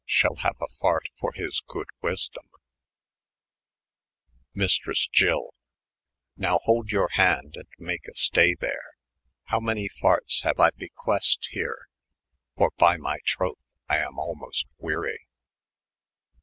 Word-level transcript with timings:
Shall 0.03 0.33
haue 0.37 0.57
a 0.59 0.67
fart 0.79 1.09
for 1.19 1.31
his 1.33 1.61
good 1.67 1.85
wesdom.' 2.01 2.49
209 4.55 4.67
Jfa^fifres' 4.67 5.07
lyll, 5.21 5.53
\" 5.81 6.09
Now 6.37 6.57
hold 6.63 6.89
your 6.91 7.09
hand, 7.09 7.53
and 7.55 7.67
make 7.77 8.07
a 8.07 8.15
stay 8.15 8.55
there.'. 8.55 8.93
Howe 9.49 9.59
many 9.59 9.87
fartea 10.01 10.41
haue 10.55 10.59
I 10.63 10.69
bequest 10.75 11.49
here 11.51 11.81
F 11.83 12.57
For 12.57 12.71
by 12.79 12.97
my 12.97 13.19
trouth 13.23 13.59
I 13.87 13.97
am 13.97 14.17
almost 14.17 14.65
wery." 14.79 15.27